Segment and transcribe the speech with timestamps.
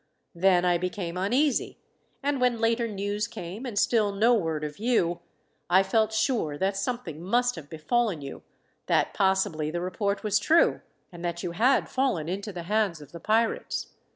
[0.33, 1.77] "Then I became uneasy;
[2.23, 5.19] and when later news came, and still no word of you,
[5.69, 8.41] I felt sure that something must have befallen you;
[8.87, 13.11] that possibly the report was true, and that you had fallen into the hands of
[13.11, 13.89] the pirates.